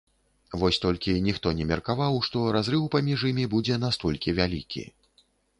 [0.61, 4.83] Вось толькі ніхто не меркаваў, што разрыў паміж імі будзе настолькі вялікі.